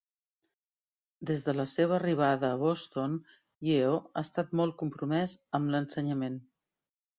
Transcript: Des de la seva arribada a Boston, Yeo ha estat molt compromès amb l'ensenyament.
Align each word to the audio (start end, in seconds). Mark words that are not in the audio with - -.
Des 1.31 1.43
de 1.47 1.53
la 1.57 1.65
seva 1.73 1.95
arribada 1.97 2.49
a 2.55 2.59
Boston, 2.63 3.15
Yeo 3.69 3.93
ha 4.01 4.25
estat 4.31 4.59
molt 4.63 4.79
compromès 4.83 5.39
amb 5.61 5.75
l'ensenyament. 5.77 6.45